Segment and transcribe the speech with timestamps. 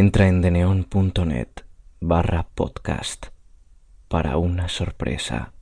[0.00, 1.48] Entra en deneon.net
[1.98, 3.26] barra podcast
[4.06, 5.52] para una sorpresa.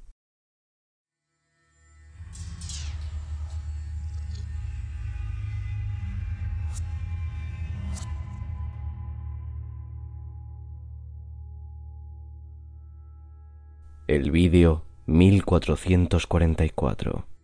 [14.06, 17.35] El vídeo 1444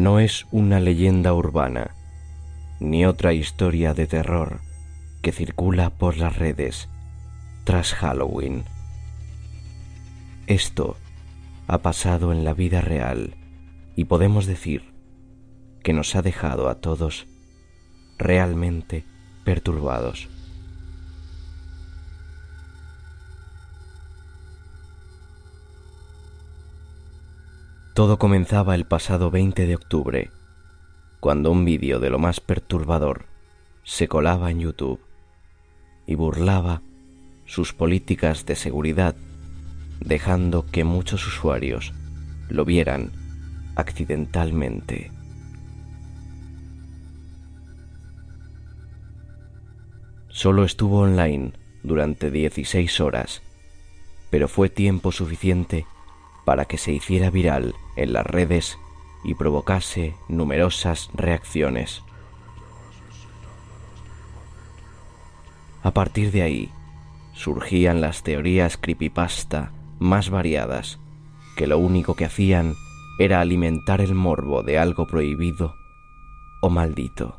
[0.00, 1.94] no es una leyenda urbana,
[2.80, 4.60] ni otra historia de terror
[5.20, 6.88] que circula por las redes
[7.64, 8.64] tras Halloween.
[10.46, 10.96] Esto
[11.66, 13.34] ha pasado en la vida real
[13.94, 14.90] y podemos decir
[15.82, 17.26] que nos ha dejado a todos
[18.16, 19.04] realmente
[19.44, 20.30] perturbados.
[28.00, 30.30] Todo comenzaba el pasado 20 de octubre,
[31.20, 33.26] cuando un vídeo de lo más perturbador
[33.84, 35.00] se colaba en YouTube
[36.06, 36.80] y burlaba
[37.44, 39.16] sus políticas de seguridad,
[40.00, 41.92] dejando que muchos usuarios
[42.48, 43.12] lo vieran
[43.76, 45.12] accidentalmente.
[50.30, 53.42] Solo estuvo online durante 16 horas,
[54.30, 55.84] pero fue tiempo suficiente
[56.50, 58.76] para que se hiciera viral en las redes
[59.22, 62.02] y provocase numerosas reacciones.
[65.84, 66.72] A partir de ahí,
[67.34, 69.70] surgían las teorías creepypasta
[70.00, 70.98] más variadas,
[71.54, 72.74] que lo único que hacían
[73.20, 75.76] era alimentar el morbo de algo prohibido
[76.60, 77.38] o maldito.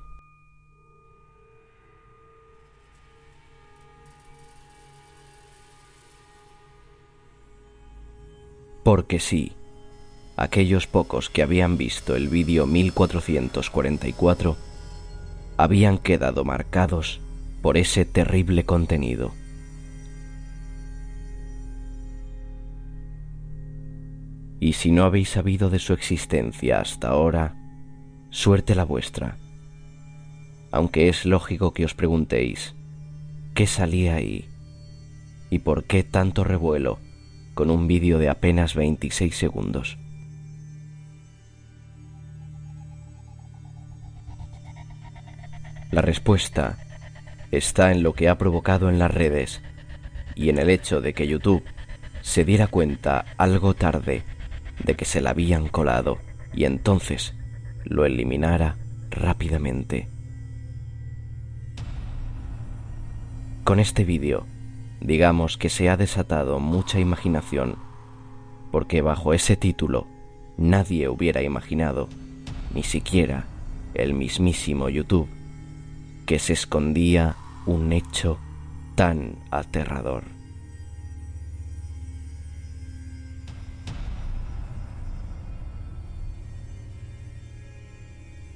[8.92, 9.54] Porque sí,
[10.36, 14.58] aquellos pocos que habían visto el vídeo 1444
[15.56, 17.22] habían quedado marcados
[17.62, 19.32] por ese terrible contenido.
[24.60, 27.56] Y si no habéis sabido de su existencia hasta ahora,
[28.30, 29.38] suerte la vuestra.
[30.70, 32.76] Aunque es lógico que os preguntéis,
[33.54, 34.50] ¿qué salía ahí?
[35.50, 37.00] ¿Y por qué tanto revuelo?
[37.54, 39.98] Con un vídeo de apenas 26 segundos.
[45.92, 46.78] La respuesta
[47.52, 49.62] está en lo que ha provocado en las redes
[50.36, 51.64] y en el hecho de que YouTube
[52.22, 54.24] se diera cuenta algo tarde
[54.84, 56.20] de que se la habían colado
[56.54, 57.36] y entonces
[57.84, 58.78] lo eliminara
[59.10, 60.08] rápidamente.
[63.64, 64.48] Con este vídeo
[65.02, 67.76] digamos que se ha desatado mucha imaginación,
[68.72, 70.08] porque bajo ese título
[70.58, 72.08] nadie hubiera imaginado,
[72.74, 73.46] ni siquiera
[73.96, 75.28] el mismísimo YouTube,
[76.26, 77.36] que se escondía
[77.66, 78.38] un hecho
[78.96, 80.24] tan aterrador.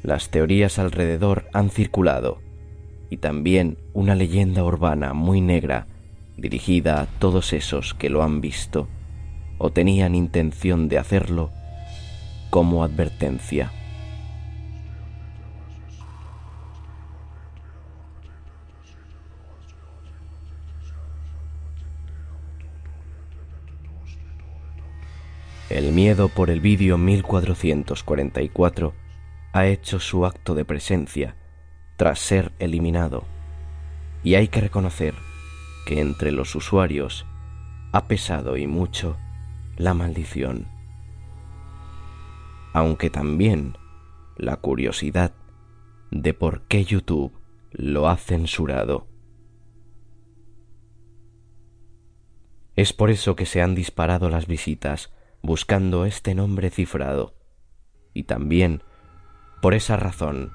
[0.04, 2.38] Las teorías alrededor han circulado
[3.10, 5.88] y también una leyenda urbana muy negra
[6.38, 8.88] dirigida a todos esos que lo han visto
[9.58, 11.52] o tenían intención de hacerlo
[12.50, 13.72] como advertencia.
[25.70, 28.94] El miedo por el vídeo 1444
[29.52, 31.36] ha hecho su acto de presencia
[31.98, 33.24] tras ser eliminado,
[34.24, 35.16] y hay que reconocer
[35.86, 37.26] que entre los usuarios
[37.92, 39.18] ha pesado y mucho
[39.78, 40.68] la maldición,
[42.74, 43.78] aunque también
[44.36, 45.34] la curiosidad
[46.12, 47.32] de por qué YouTube
[47.72, 49.08] lo ha censurado.
[52.76, 57.36] Es por eso que se han disparado las visitas buscando este nombre cifrado,
[58.14, 58.84] y también
[59.62, 60.52] por esa razón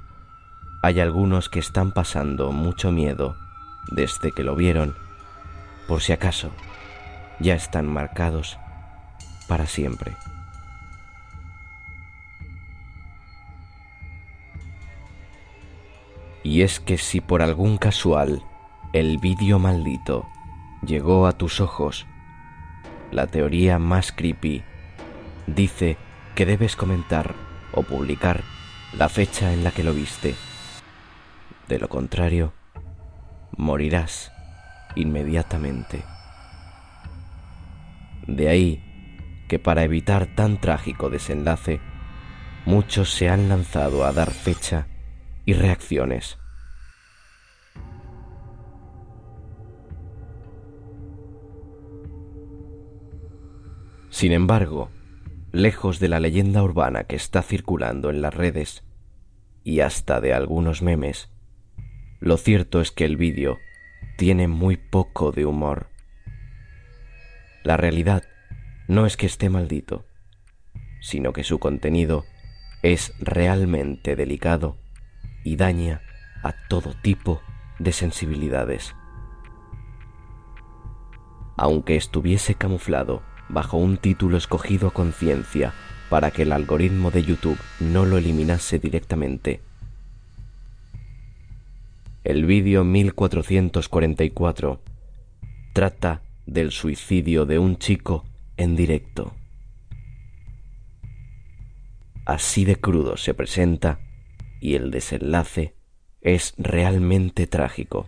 [0.83, 3.37] hay algunos que están pasando mucho miedo
[3.93, 4.95] desde que lo vieron
[5.91, 6.53] por si acaso,
[7.41, 8.61] ya están marcados
[9.49, 10.15] para siempre.
[16.45, 18.41] Y es que si por algún casual
[18.93, 20.29] el vídeo maldito
[20.87, 22.07] llegó a tus ojos,
[23.11, 24.63] la teoría más creepy
[25.49, 25.97] dice
[26.37, 27.35] que debes comentar
[27.73, 28.45] o publicar
[28.97, 30.37] la fecha en la que lo viste
[31.67, 32.53] De lo contrario,
[33.57, 34.31] morirás
[34.95, 36.05] inmediatamente.
[38.27, 38.85] De ahí
[39.49, 41.81] que para evitar tan trágico desenlace,
[42.67, 44.87] muchos se han lanzado a dar fecha
[45.45, 46.39] y reacciones.
[54.11, 54.91] Sin embargo,
[55.51, 58.85] lejos de la leyenda urbana que está circulando en las redes
[59.65, 61.31] y hasta de algunos memes,
[62.21, 63.59] lo cierto es que el vídeo
[64.21, 65.87] tiene muy poco de humor.
[67.65, 68.23] La realidad
[68.87, 70.05] no es que esté maldito,
[71.01, 72.27] sino que su contenido
[72.83, 74.77] es realmente delicado
[75.43, 76.03] y daña
[76.43, 77.41] a todo tipo
[77.79, 78.95] de sensibilidades.
[81.57, 85.73] Aunque estuviese camuflado bajo un título escogido a conciencia
[86.11, 89.63] para que el algoritmo de YouTube no lo eliminase directamente,
[92.25, 94.83] el vídeo 1444
[95.73, 98.25] trata del suicidio de un chico
[98.57, 99.35] en directo.
[102.27, 104.01] Así de crudo se presenta
[104.61, 105.75] y el desenlace
[106.21, 108.07] es realmente trágico.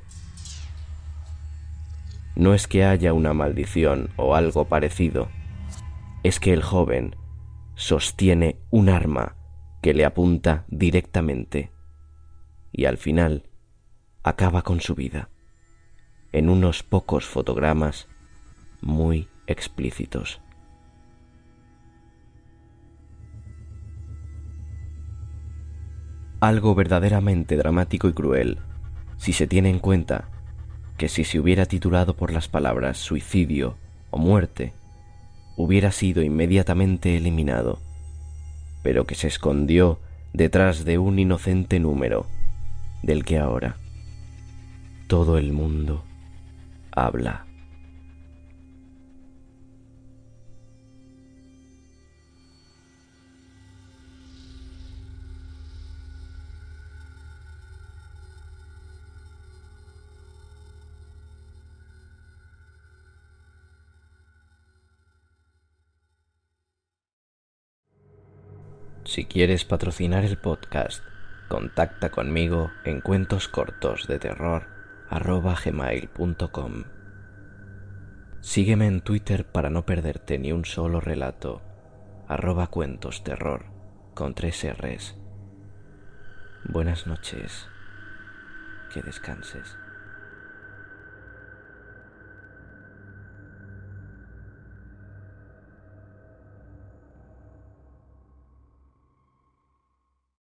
[2.36, 5.28] No es que haya una maldición o algo parecido,
[6.22, 7.16] es que el joven
[7.74, 9.36] sostiene un arma
[9.80, 11.72] que le apunta directamente
[12.70, 13.44] y al final
[14.22, 15.28] acaba con su vida
[16.32, 18.08] en unos pocos fotogramas
[18.80, 20.40] muy explícitos.
[26.40, 28.58] Algo verdaderamente dramático y cruel
[29.18, 30.28] si se tiene en cuenta
[30.96, 33.76] que si se hubiera titulado por las palabras suicidio
[34.10, 34.72] o muerte,
[35.56, 37.78] hubiera sido inmediatamente eliminado,
[38.82, 40.00] pero que se escondió
[40.32, 42.26] detrás de un inocente número
[43.02, 43.76] del que ahora
[45.12, 46.06] todo el mundo
[46.90, 47.44] habla.
[69.04, 71.04] Si quieres patrocinar el podcast,
[71.48, 74.81] contacta conmigo en cuentos cortos de terror
[75.20, 76.84] gmail.com.
[78.40, 81.60] Sígueme en Twitter para no perderte ni un solo relato.
[82.28, 83.66] Arroba cuentos terror
[84.14, 85.14] con tres R's.
[86.64, 87.68] Buenas noches.
[88.92, 89.76] Que descanses.